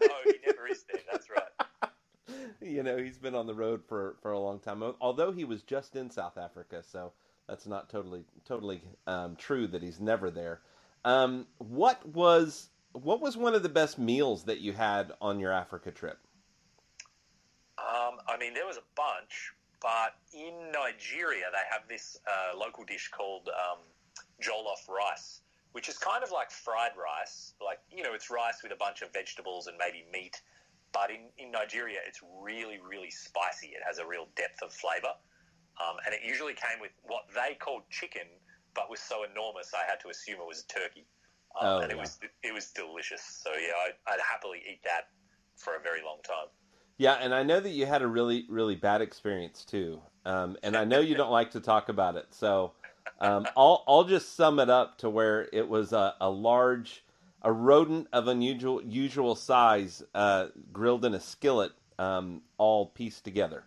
[0.00, 1.02] No, he never is there.
[1.10, 1.90] That's right.
[2.60, 4.82] you know, he's been on the road for, for a long time.
[5.00, 7.12] Although he was just in South Africa, so
[7.48, 10.60] that's not totally totally um, true that he's never there.
[11.04, 15.52] Um, what was what was one of the best meals that you had on your
[15.52, 16.18] Africa trip?
[17.78, 22.84] Um, I mean, there was a bunch, but in Nigeria they have this uh, local
[22.84, 23.78] dish called um,
[24.42, 27.54] jollof rice, which is kind of like fried rice.
[27.64, 30.40] Like you know, it's rice with a bunch of vegetables and maybe meat.
[30.92, 33.68] But in, in Nigeria, it's really, really spicy.
[33.68, 35.12] It has a real depth of flavor.
[35.78, 38.26] Um, and it usually came with what they called chicken,
[38.74, 41.04] but was so enormous I had to assume it was turkey.
[41.60, 42.02] Um, Oh, and it yeah.
[42.02, 43.22] was it was delicious.
[43.22, 45.08] So yeah, I'd, I'd happily eat that
[45.56, 46.48] for a very long time.
[46.98, 50.76] Yeah, and I know that you had a really really bad experience too, um, and
[50.76, 52.26] I know you don't like to talk about it.
[52.30, 52.72] So
[53.20, 57.04] um, I'll I'll just sum it up to where it was a, a large,
[57.42, 63.62] a rodent of unusual usual size, uh, grilled in a skillet, um, all pieced together.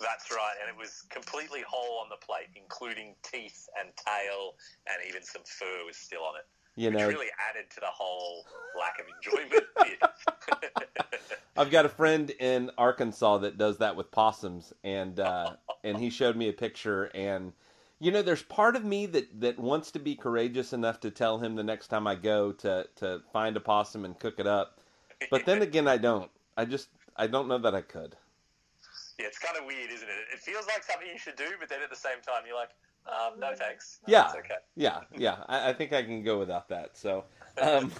[0.00, 4.54] That's right, and it was completely whole on the plate, including teeth and tail,
[4.88, 6.44] and even some fur was still on it.
[6.76, 8.44] You know, really added to the whole
[8.78, 9.64] lack of enjoyment.
[11.56, 16.10] I've got a friend in Arkansas that does that with possums, and uh, and he
[16.10, 17.52] showed me a picture, and
[17.98, 21.38] you know, there's part of me that that wants to be courageous enough to tell
[21.38, 24.80] him the next time I go to to find a possum and cook it up,
[25.30, 26.30] but then again, I don't.
[26.56, 28.16] I just I don't know that I could.
[29.18, 30.34] Yeah, it's kind of weird, isn't it?
[30.34, 32.68] It feels like something you should do, but then at the same time, you're like,
[33.08, 34.00] um, no thanks.
[34.06, 34.32] No, Yeah.
[34.38, 34.54] okay.
[34.76, 35.36] Yeah, yeah.
[35.46, 36.96] I, I think I can go without that.
[36.96, 37.24] So,
[37.60, 37.92] um,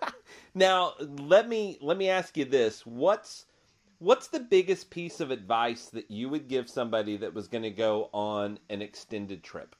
[0.54, 3.46] now let me let me ask you this: what's
[3.98, 7.70] what's the biggest piece of advice that you would give somebody that was going to
[7.70, 9.74] go on an extended trip?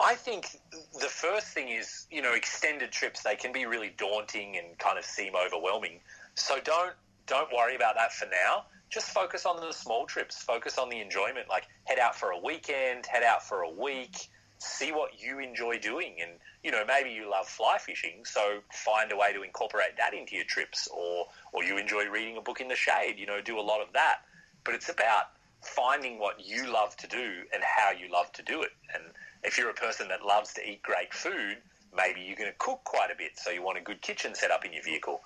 [0.00, 0.60] I think
[1.00, 4.96] the first thing is, you know, extended trips they can be really daunting and kind
[4.96, 6.00] of seem overwhelming.
[6.34, 6.92] So don't
[7.26, 8.64] don't worry about that for now.
[8.90, 10.42] Just focus on the small trips.
[10.42, 11.48] Focus on the enjoyment.
[11.48, 15.78] Like head out for a weekend, head out for a week, see what you enjoy
[15.78, 16.32] doing and
[16.64, 20.34] you know, maybe you love fly fishing, so find a way to incorporate that into
[20.34, 23.58] your trips or or you enjoy reading a book in the shade, you know, do
[23.58, 24.18] a lot of that.
[24.64, 25.26] But it's about
[25.62, 28.70] finding what you love to do and how you love to do it.
[28.94, 29.04] And
[29.44, 31.58] if you're a person that loves to eat great food,
[31.96, 34.50] maybe you're going to cook quite a bit, so you want a good kitchen set
[34.50, 35.20] up in your vehicle.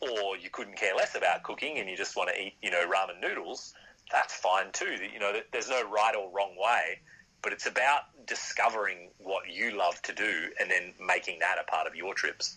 [0.00, 2.86] Or you couldn't care less about cooking and you just want to eat, you know,
[2.86, 3.74] ramen noodles.
[4.12, 4.96] That's fine too.
[5.12, 7.00] You know, there's no right or wrong way,
[7.42, 11.86] but it's about discovering what you love to do and then making that a part
[11.86, 12.56] of your trips.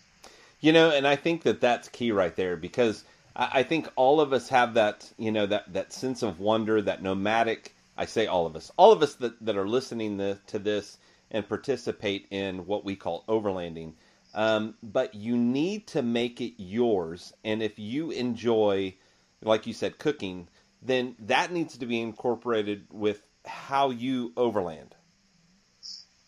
[0.60, 4.32] You know, and I think that that's key right there because I, think all of
[4.32, 7.74] us have that, you know, that, that sense of wonder, that nomadic.
[7.96, 10.98] I say all of us, all of us that, that are listening to this
[11.30, 13.94] and participate in what we call overlanding.
[14.34, 17.32] Um, but you need to make it yours.
[17.44, 18.96] And if you enjoy,
[19.42, 20.48] like you said, cooking,
[20.80, 24.96] then that needs to be incorporated with how you overland.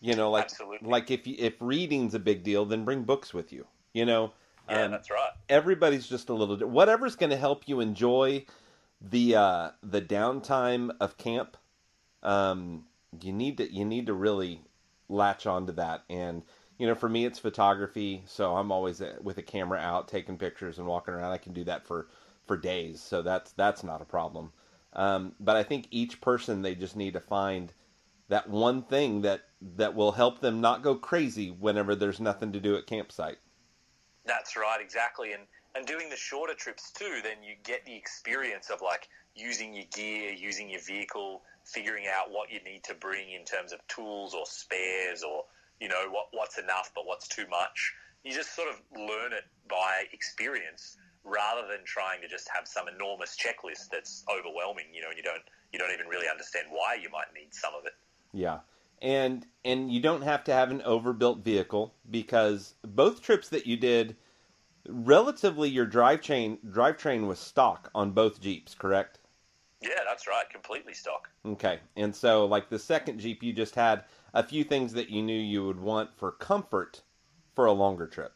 [0.01, 0.79] You know, like Absolutely.
[0.83, 3.67] like if you, if reading's a big deal, then bring books with you.
[3.95, 4.33] You know,
[4.69, 5.33] Yeah, Um, that's right.
[5.49, 8.45] everybody's just a little whatever's going to help you enjoy
[9.01, 11.57] the uh, the downtime of camp.
[12.23, 12.87] Um,
[13.21, 14.63] you need to you need to really
[15.09, 16.43] latch onto that, and
[16.79, 20.39] you know, for me, it's photography, so I'm always uh, with a camera out taking
[20.39, 21.33] pictures and walking around.
[21.33, 22.09] I can do that for
[22.47, 24.53] for days, so that's that's not a problem.
[24.93, 27.73] Um, but I think each person they just need to find
[28.29, 29.43] that one thing that
[29.77, 33.39] that will help them not go crazy whenever there's nothing to do at campsite.
[34.25, 35.33] That's right, exactly.
[35.33, 35.43] And
[35.77, 39.87] and doing the shorter trips too, then you get the experience of like using your
[39.93, 44.35] gear, using your vehicle, figuring out what you need to bring in terms of tools
[44.35, 45.45] or spares or
[45.81, 47.93] you know what what's enough but what's too much.
[48.25, 52.87] You just sort of learn it by experience rather than trying to just have some
[52.89, 56.97] enormous checklist that's overwhelming, you know, and you don't you don't even really understand why
[57.01, 57.93] you might need some of it.
[58.33, 58.61] Yeah.
[59.03, 63.77] And and you don't have to have an overbuilt vehicle because both trips that you
[63.77, 64.17] did
[64.87, 69.19] relatively your drive drivetrain drivetrain was stock on both Jeeps, correct?
[69.81, 71.29] Yeah, that's right, completely stock.
[71.45, 71.81] Okay.
[71.97, 75.39] And so like the second Jeep you just had a few things that you knew
[75.39, 77.03] you would want for comfort
[77.55, 78.33] for a longer trip.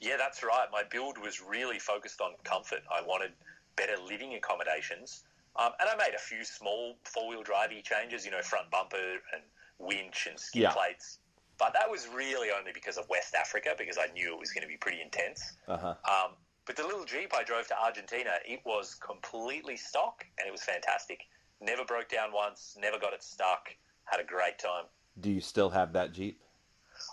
[0.00, 0.68] Yeah, that's right.
[0.70, 2.82] My build was really focused on comfort.
[2.92, 3.32] I wanted
[3.76, 5.24] better living accommodations.
[5.56, 9.14] Um, and I made a few small four wheel drivey changes, you know, front bumper
[9.32, 9.42] and
[9.78, 10.72] winch and skid Yeah.
[10.72, 11.18] plates.
[11.58, 14.62] But that was really only because of West Africa, because I knew it was going
[14.62, 15.56] to be pretty intense.
[15.66, 15.94] Uh-huh.
[16.04, 16.36] Um,
[16.66, 20.62] but the little Jeep I drove to Argentina, it was completely stock and it was
[20.62, 21.20] fantastic.
[21.62, 23.70] Never broke down once, never got it stuck,
[24.06, 24.84] had a great time.
[25.20, 26.40] Do you still have that Jeep?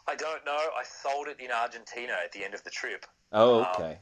[0.08, 0.52] I don't know.
[0.52, 3.06] I sold it in Argentina at the end of the trip.
[3.32, 4.00] Oh, Um, okay.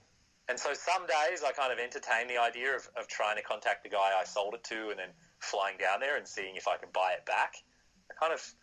[0.49, 3.83] And so some days I kind of entertain the idea of, of trying to contact
[3.83, 6.77] the guy I sold it to and then flying down there and seeing if I
[6.77, 7.55] can buy it back.
[8.09, 8.53] I kind of,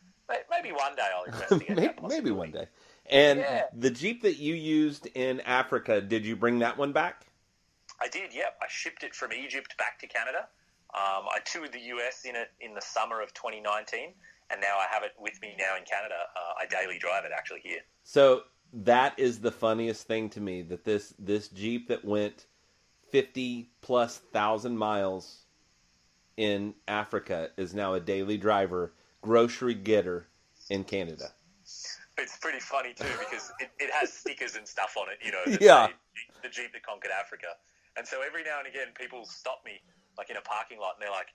[0.50, 2.66] maybe one day I'll investigate maybe, maybe one day.
[3.06, 3.64] And Yeah.
[3.72, 7.26] the Jeep that you used in Africa, did you bring that one back?
[8.00, 8.58] I did, yep.
[8.62, 10.48] I shipped it from Egypt back to Canada.
[10.94, 14.14] Um, I toured the US in it in the summer of 2019,
[14.50, 16.14] and now I have it with me now in Canada.
[16.34, 17.80] Uh, I daily drive it actually here.
[18.04, 22.46] So that is the funniest thing to me that this this Jeep that went
[23.10, 25.44] 50 plus thousand miles
[26.36, 30.28] in Africa is now a daily driver, grocery getter
[30.70, 31.32] in Canada.
[32.16, 35.58] It's pretty funny too because it, it has stickers and stuff on it, you know.
[35.60, 35.88] Yeah.
[35.88, 35.92] say
[36.42, 37.48] The Jeep that conquered Africa.
[37.96, 39.80] And so every now and again, people stop me,
[40.18, 41.30] like in a parking lot, and they're like,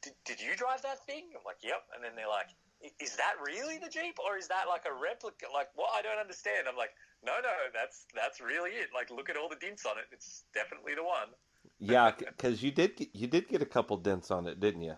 [0.00, 2.54] "Did, did you drive that thing?" I'm like, "Yep." And then they're like,
[3.02, 5.50] "Is that really the Jeep, or is that like a replica?
[5.52, 5.90] Like, what?
[5.92, 6.94] I don't understand." I'm like,
[7.26, 8.94] "No, no, that's that's really it.
[8.94, 10.06] Like, look at all the dents on it.
[10.14, 11.34] It's definitely the one."
[11.78, 14.94] yeah, because you did get, you did get a couple dents on it, didn't you?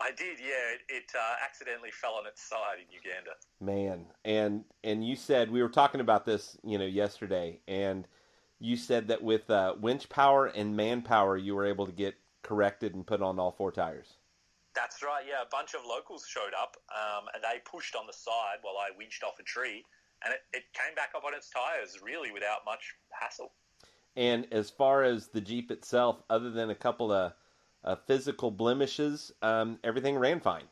[0.00, 0.74] I did, yeah.
[0.74, 3.30] It, it uh, accidentally fell on its side in Uganda.
[3.60, 8.06] Man, and and you said we were talking about this, you know, yesterday, and
[8.58, 12.94] you said that with uh, winch power and manpower, you were able to get corrected
[12.94, 14.14] and put on all four tires.
[14.74, 15.24] That's right.
[15.28, 18.76] Yeah, a bunch of locals showed up, um, and they pushed on the side while
[18.78, 19.84] I winched off a tree,
[20.24, 23.52] and it, it came back up on its tires really without much hassle.
[24.16, 27.32] And as far as the Jeep itself, other than a couple of
[27.84, 30.64] uh, physical blemishes, um, everything ran fine.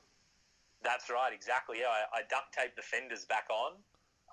[0.83, 1.79] That's right, exactly.
[1.81, 3.73] Yeah, I, I duct taped the fenders back on,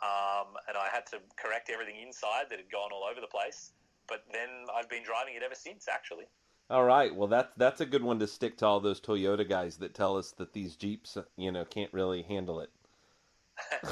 [0.02, 3.72] um, and I had to correct everything inside that had gone all over the place.
[4.08, 6.26] But then I've been driving it ever since, actually.
[6.70, 7.16] All right.
[7.16, 10.18] Well, that's that's a good one to stick to all those Toyota guys that tell
[10.18, 12.70] us that these Jeeps, you know, can't really handle it.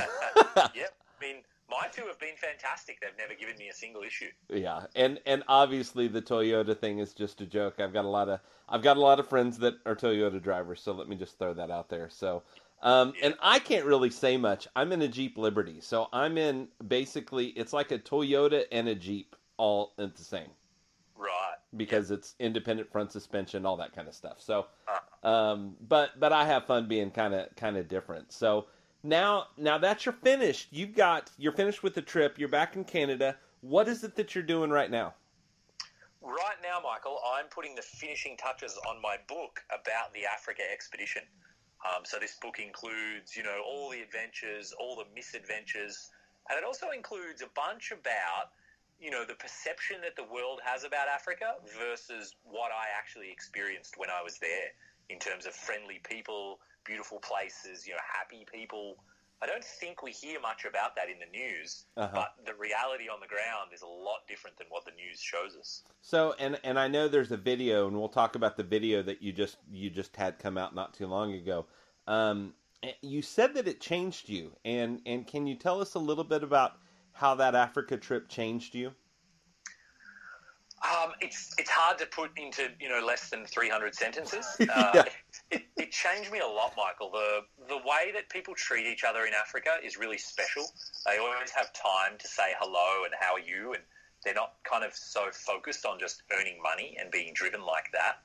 [0.75, 0.93] yep.
[1.17, 1.38] I mean,
[1.69, 2.99] my two have been fantastic.
[2.99, 4.29] They've never given me a single issue.
[4.49, 7.79] Yeah, and and obviously the Toyota thing is just a joke.
[7.79, 10.81] I've got a lot of I've got a lot of friends that are Toyota drivers,
[10.81, 12.09] so let me just throw that out there.
[12.09, 12.43] So,
[12.83, 13.27] um, yeah.
[13.27, 14.67] and I can't really say much.
[14.75, 18.95] I'm in a Jeep Liberty, so I'm in basically it's like a Toyota and a
[18.95, 20.49] Jeep all in the same
[21.75, 22.17] because yeah.
[22.17, 24.38] it's independent front suspension, all that kind of stuff.
[24.39, 25.30] So, uh-huh.
[25.30, 28.32] um, but but I have fun being kind of kind of different.
[28.32, 28.65] So
[29.04, 32.39] now now that you're finished, you've got you're finished with the trip.
[32.39, 33.38] You're back in Canada.
[33.62, 35.13] What is it that you're doing right now?
[36.21, 41.21] Right now, Michael, I'm putting the finishing touches on my book about the Africa expedition.
[41.86, 46.10] Um, so this book includes, you know, all the adventures, all the misadventures,
[46.49, 48.49] and it also includes a bunch about
[48.99, 53.95] you know, the perception that the world has about Africa versus what I actually experienced
[53.97, 54.71] when I was there
[55.10, 58.97] in terms of friendly people, beautiful places, you know, happy people.
[59.41, 62.10] I don't think we hear much about that in the news, uh-huh.
[62.13, 65.55] but the reality on the ground is a lot different than what the news shows
[65.60, 65.84] us.
[66.01, 69.21] So, and and I know there's a video, and we'll talk about the video that
[69.21, 71.65] you just you just had come out not too long ago.
[72.08, 72.53] Um,
[73.01, 76.41] you said that it changed you, and and can you tell us a little bit
[76.41, 76.77] about
[77.15, 78.93] how that Africa trip changed you?
[80.84, 84.45] Um, it's it's hard to put into you know less than three hundred sentences.
[84.75, 85.04] Uh, yeah.
[85.51, 87.10] it, it changed me a lot, Michael.
[87.12, 90.65] The the way that people treat each other in Africa is really special.
[91.06, 93.84] They always have time to say hello and how are you, and
[94.23, 98.17] they're not kind of so focused on just earning money and being driven like that.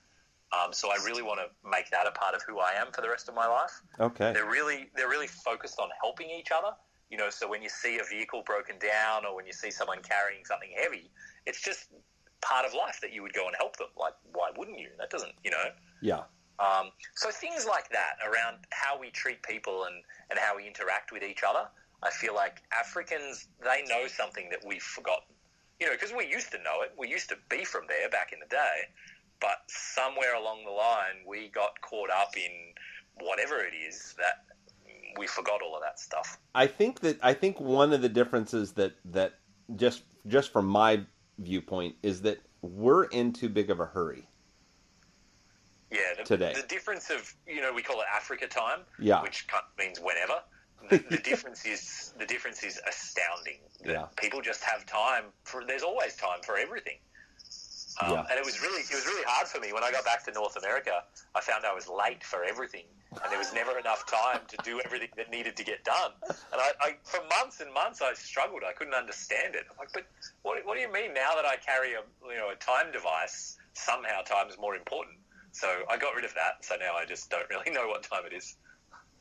[0.53, 3.01] Um, so I really want to make that a part of who I am for
[3.01, 3.81] the rest of my life.
[4.01, 4.33] Okay.
[4.33, 6.75] They're really they're really focused on helping each other
[7.11, 9.99] you know, so when you see a vehicle broken down or when you see someone
[10.03, 11.11] carrying something heavy,
[11.45, 11.89] it's just
[12.41, 13.89] part of life that you would go and help them.
[13.99, 14.89] Like, why wouldn't you?
[14.99, 15.65] That doesn't, you know.
[16.01, 16.23] Yeah.
[16.61, 19.97] Um, so things like that around how we treat people and,
[20.31, 21.67] and how we interact with each other,
[22.03, 25.35] I feel like Africans they know something that we've forgotten.
[25.81, 26.93] You know, because we used to know it.
[26.99, 28.93] We used to be from there back in the day,
[29.41, 32.75] but somewhere along the line we got caught up in
[33.27, 34.45] whatever it is that
[35.19, 36.39] we forgot all of that stuff.
[36.55, 39.35] I think that I think one of the differences that that
[39.77, 41.03] just just from my
[41.39, 44.27] viewpoint is that we're in too big of a hurry.
[45.91, 49.47] Yeah, the, today the difference of you know we call it Africa time, yeah, which
[49.79, 50.35] means whenever.
[50.89, 53.59] The, the difference is the difference is astounding.
[53.85, 54.07] yeah.
[54.17, 55.63] people just have time for.
[55.63, 56.97] There's always time for everything.
[58.01, 58.27] Um, yeah.
[58.31, 60.33] And it was really it was really hard for me when I got back to
[60.33, 61.03] North America.
[61.35, 64.81] I found I was late for everything, and there was never enough time to do
[64.85, 66.13] everything that needed to get done.
[66.29, 68.63] And I, I for months and months, I struggled.
[68.69, 69.65] I couldn't understand it.
[69.71, 70.07] I'm like, but
[70.43, 73.57] what, what do you mean now that I carry a you know a time device?
[73.73, 75.17] Somehow, time is more important.
[75.53, 76.65] So I got rid of that.
[76.65, 78.57] So now I just don't really know what time it is.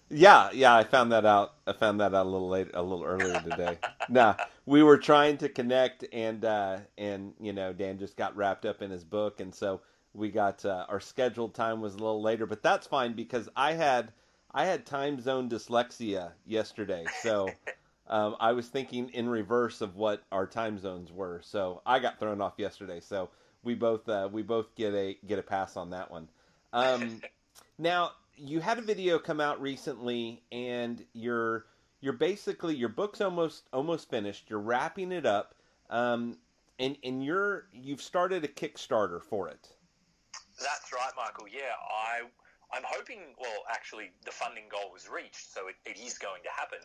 [0.10, 1.54] Yeah, yeah, I found that out.
[1.68, 3.78] I found that out a little late, a little earlier today.
[4.10, 8.66] nah, we were trying to connect, and uh, and you know, Dan just got wrapped
[8.66, 9.82] up in his book, and so
[10.14, 13.74] we got uh, our scheduled time was a little later, but that's fine because I
[13.74, 14.12] had
[14.52, 17.50] I had time zone dyslexia yesterday, so
[18.08, 22.20] um, I was thinking in reverse of what our time zones were, so I got
[22.20, 23.00] thrown off yesterday.
[23.00, 23.30] So
[23.64, 26.30] we both uh, we both get a get a pass on that one.
[26.74, 27.22] Um,
[27.78, 31.66] now you had a video come out recently, and you're
[32.02, 34.50] you're basically your book's almost almost finished.
[34.50, 35.56] You're wrapping it up,
[35.90, 36.38] um,
[36.80, 39.70] and and you're you've started a Kickstarter for it.
[40.60, 41.48] That's right, Michael.
[41.48, 42.22] Yeah, I
[42.76, 43.20] I'm hoping.
[43.40, 46.80] Well, actually, the funding goal was reached, so it, it is going to happen.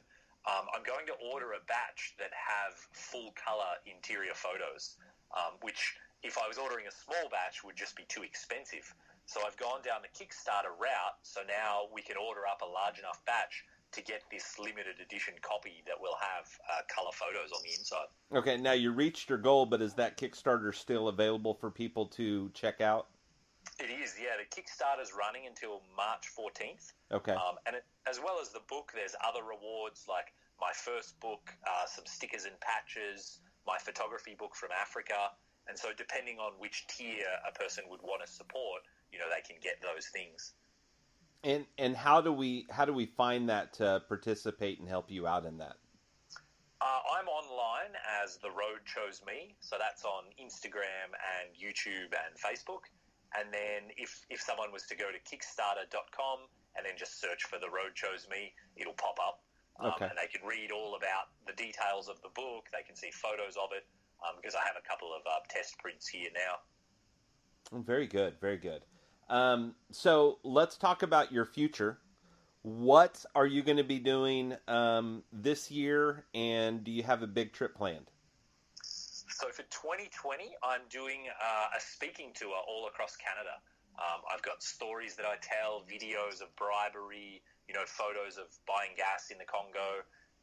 [0.47, 4.97] Um, I'm going to order a batch that have full color interior photos,
[5.33, 8.95] um, which if I was ordering a small batch would just be too expensive.
[9.27, 11.17] So I've gone down the Kickstarter route.
[11.23, 15.35] So now we can order up a large enough batch to get this limited edition
[15.41, 18.11] copy that will have uh, color photos on the inside.
[18.35, 22.51] Okay, now you reached your goal, but is that Kickstarter still available for people to
[22.55, 23.07] check out?
[23.79, 24.37] It is, yeah.
[24.37, 26.93] The Kickstarter's running until March 14th.
[27.13, 27.33] Okay.
[27.33, 31.55] Um, and it, as well as the book, there's other rewards like my first book,
[31.67, 35.33] uh, some stickers and patches, my photography book from Africa.
[35.67, 38.83] And so, depending on which tier a person would want to support,
[39.15, 40.55] you know, they can get those things.
[41.45, 45.27] And and how do we how do we find that to participate and help you
[45.27, 45.77] out in that?
[46.83, 52.35] Uh, I'm online as The Road Chose Me, so that's on Instagram and YouTube and
[52.37, 52.91] Facebook.
[53.33, 56.39] And then if, if someone was to go to Kickstarter.com
[56.77, 59.41] and then just search for The Road Chose Me, it'll pop up.
[59.81, 60.07] Um, Okay.
[60.07, 62.69] And they can read all about the details of the book.
[62.71, 63.89] They can see photos of it
[64.21, 66.61] um, because I have a couple of uh, test prints here now.
[67.81, 68.85] Very good, very good.
[69.29, 71.99] Um, so let's talk about your future.
[72.63, 77.27] What are you going to be doing um, this year, and do you have a
[77.27, 78.11] big trip planned?
[78.83, 83.61] So for 2020, I'm doing uh, a speaking tour all across Canada.
[84.01, 88.97] Um, I've got stories that I tell, videos of bribery, you know, photos of buying
[88.97, 90.03] gas in the Congo,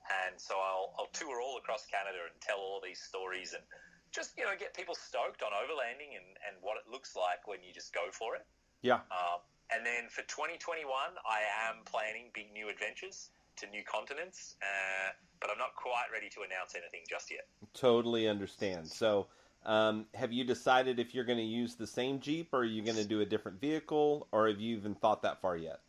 [0.10, 3.64] and so I'll, I'll tour all across Canada and tell all these stories and
[4.12, 7.64] just you know get people stoked on overlanding and, and what it looks like when
[7.64, 8.46] you just go for it.
[8.82, 8.96] Yeah.
[9.12, 9.42] Um,
[9.74, 10.86] and then for 2021,
[11.26, 16.30] I am planning big new adventures to new continents, uh, but I'm not quite ready
[16.30, 17.48] to announce anything just yet.
[17.74, 18.88] Totally understand.
[18.88, 19.28] So,
[19.66, 22.82] um, have you decided if you're going to use the same Jeep, or are you
[22.82, 25.80] going to do a different vehicle, or have you even thought that far yet?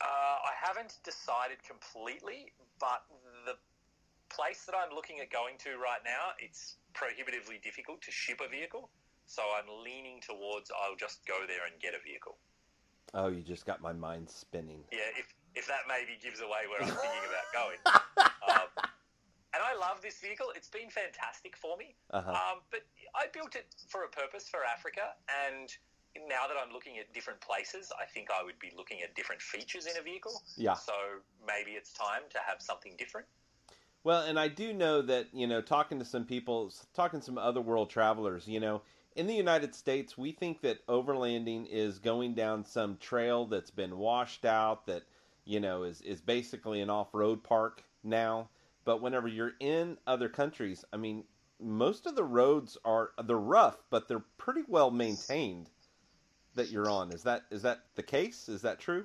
[0.00, 3.04] Uh, I haven't decided completely, but
[3.44, 3.56] the
[4.34, 8.48] place that I'm looking at going to right now, it's prohibitively difficult to ship a
[8.48, 8.88] vehicle.
[9.28, 12.40] So I'm leaning towards I'll just go there and get a vehicle.
[13.14, 14.80] Oh, you just got my mind spinning.
[14.90, 17.80] Yeah, if if that maybe gives away where I'm thinking about going.
[18.16, 18.68] Um,
[19.52, 20.46] and I love this vehicle.
[20.56, 21.94] It's been fantastic for me.
[22.10, 22.30] Uh-huh.
[22.30, 25.16] Um, but I built it for a purpose for Africa,
[25.48, 25.68] and
[26.28, 29.42] now that I'm looking at different places, I think I would be looking at different
[29.42, 30.42] features in a vehicle.
[30.56, 30.74] Yeah.
[30.74, 30.92] So
[31.46, 33.26] maybe it's time to have something different.
[34.04, 37.36] Well, and I do know that, you know, talking to some people, talking to some
[37.36, 38.82] other world travelers, you know,
[39.18, 43.98] in the United States, we think that overlanding is going down some trail that's been
[43.98, 45.02] washed out, that,
[45.44, 48.48] you know, is, is basically an off road park now.
[48.84, 51.24] But whenever you're in other countries, I mean,
[51.60, 55.68] most of the roads are, they're rough, but they're pretty well maintained
[56.54, 57.12] that you're on.
[57.12, 58.48] Is that, is that the case?
[58.48, 59.04] Is that true?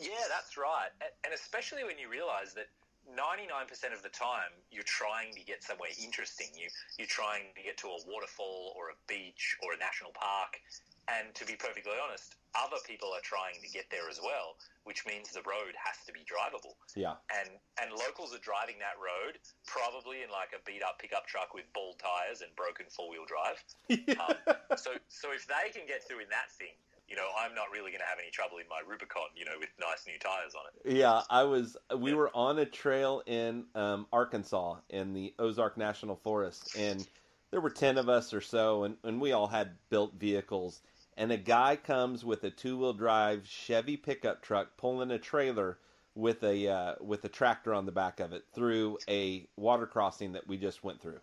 [0.00, 0.90] Yeah, that's right.
[1.24, 2.66] And especially when you realize that
[3.06, 6.50] 99% of the time you're trying to get somewhere interesting.
[6.58, 10.58] You, you're trying to get to a waterfall or a beach or a national park.
[11.06, 15.06] And to be perfectly honest, other people are trying to get there as well, which
[15.06, 16.74] means the road has to be drivable.
[16.98, 17.14] Yeah.
[17.30, 19.38] And, and locals are driving that road
[19.70, 23.26] probably in like a beat up pickup truck with bald tires and broken four wheel
[23.26, 23.62] drive.
[24.16, 26.72] Um, so, so if they can get through in that thing,
[27.08, 29.52] you know, I'm not really going to have any trouble in my Rubicon, you know,
[29.58, 30.96] with nice new tires on it.
[30.96, 31.76] Yeah, I was.
[31.96, 37.06] We were on a trail in um, Arkansas in the Ozark National Forest, and
[37.50, 40.80] there were ten of us or so, and, and we all had built vehicles.
[41.18, 45.78] And a guy comes with a two wheel drive Chevy pickup truck pulling a trailer
[46.14, 50.32] with a uh, with a tractor on the back of it through a water crossing
[50.32, 51.20] that we just went through.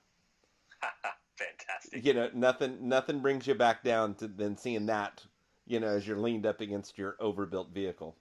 [1.38, 2.05] Fantastic.
[2.05, 5.23] You know, nothing nothing brings you back down to than seeing that.
[5.66, 8.16] You know, as you're leaned up against your overbuilt vehicle.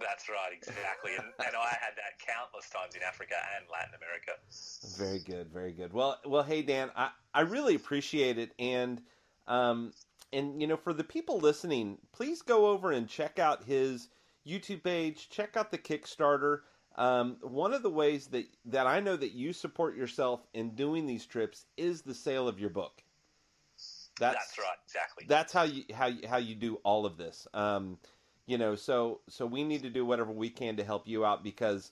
[0.00, 1.12] That's right, exactly.
[1.16, 4.32] And, and I had that countless times in Africa and Latin America.
[4.98, 5.92] Very good, very good.
[5.92, 9.00] Well, well, hey Dan, I, I really appreciate it, and
[9.46, 9.92] um,
[10.32, 14.08] and you know, for the people listening, please go over and check out his
[14.46, 15.28] YouTube page.
[15.30, 16.60] Check out the Kickstarter.
[16.96, 21.06] Um, one of the ways that that I know that you support yourself in doing
[21.06, 23.03] these trips is the sale of your book.
[24.20, 25.24] That's, That's right, exactly.
[25.28, 27.48] that's how you how you, how you do all of this.
[27.52, 27.98] Um,
[28.46, 31.42] you know, so so we need to do whatever we can to help you out
[31.42, 31.90] because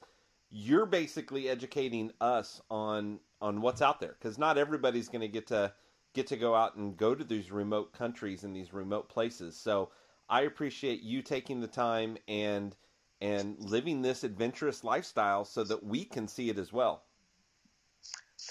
[0.50, 5.46] you're basically educating us on on what's out there because not everybody's going to get
[5.48, 5.72] to
[6.14, 9.56] get to go out and go to these remote countries and these remote places.
[9.56, 9.90] So
[10.28, 12.76] I appreciate you taking the time and
[13.20, 17.04] and living this adventurous lifestyle so that we can see it as well.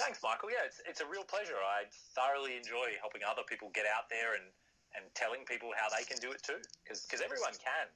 [0.01, 0.49] Thanks, Michael.
[0.49, 1.53] Yeah, it's, it's a real pleasure.
[1.53, 1.83] I
[2.15, 4.43] thoroughly enjoy helping other people get out there and,
[4.95, 7.87] and telling people how they can do it too, because everyone can,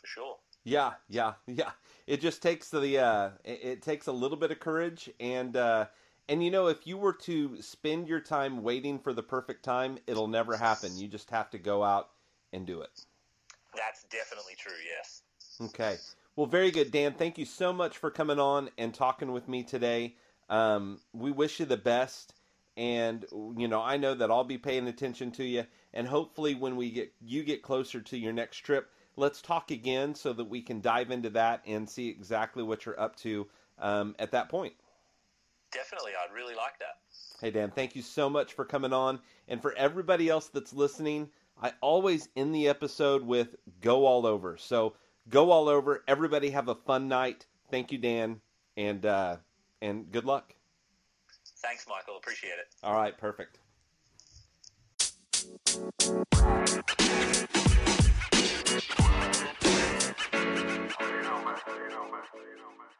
[0.00, 0.36] for sure.
[0.62, 1.70] Yeah, yeah, yeah.
[2.06, 5.86] It just takes the uh, it, it takes a little bit of courage and uh,
[6.28, 9.98] and you know if you were to spend your time waiting for the perfect time,
[10.06, 10.96] it'll never happen.
[10.96, 12.10] You just have to go out
[12.52, 12.90] and do it.
[13.74, 15.22] That's definitely true, yes.
[15.60, 15.98] Okay.
[16.36, 17.14] Well, very good, Dan.
[17.14, 20.14] Thank you so much for coming on and talking with me today.
[20.52, 22.34] Um, we wish you the best,
[22.76, 23.24] and
[23.56, 26.90] you know I know that I'll be paying attention to you, and hopefully when we
[26.90, 30.82] get you get closer to your next trip, let's talk again so that we can
[30.82, 33.46] dive into that and see exactly what you're up to
[33.78, 34.74] um, at that point.
[35.72, 36.98] Definitely, I'd really like that.
[37.40, 39.20] Hey, Dan, thank you so much for coming on.
[39.48, 41.30] And for everybody else that's listening,
[41.62, 44.58] I always end the episode with go all over.
[44.58, 44.96] So
[45.30, 46.04] go all over.
[46.06, 47.46] Everybody have a fun night.
[47.70, 48.42] Thank you, Dan.
[48.76, 49.36] And, uh,
[49.82, 50.54] and good luck.
[51.58, 52.16] Thanks, Michael.
[52.16, 52.68] Appreciate it.
[52.82, 53.58] All right, perfect.
[55.74, 55.80] You
[61.22, 61.56] know, man.
[61.66, 62.22] You know, man.
[62.32, 62.90] You know, man.